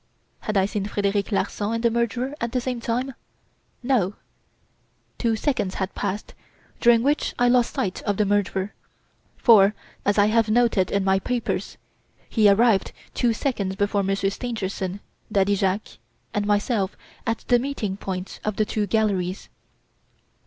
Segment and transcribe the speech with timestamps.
[0.39, 3.13] Had I seen Frederic Larsan and the murderer at the same time?
[3.83, 4.15] No!
[5.19, 6.33] Two seconds had passed,
[6.79, 8.73] during which I lost sight of the murderer;
[9.37, 11.77] for, as I have noted in my papers,
[12.27, 15.01] he arrived two seconds before Monsieur Stangerson,
[15.31, 15.99] Daddy Jacques,
[16.33, 16.97] and myself
[17.27, 19.49] at the meeting point of the two galleries.